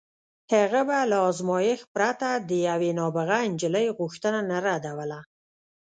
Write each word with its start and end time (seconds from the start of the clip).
هغه 0.53 0.81
به 0.89 0.97
له 1.11 1.17
ازمایښت 1.29 1.87
پرته 1.95 2.29
د 2.49 2.51
یوې 2.69 2.91
نابغه 2.99 3.37
نجلۍ 3.51 3.85
غوښتنه 3.97 4.39
نه 4.49 4.57
ردوله 4.65 5.19